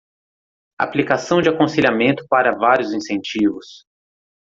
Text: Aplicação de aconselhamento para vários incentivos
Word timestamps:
Aplicação 0.79 1.43
de 1.43 1.49
aconselhamento 1.49 2.25
para 2.27 2.57
vários 2.57 2.91
incentivos 2.91 3.85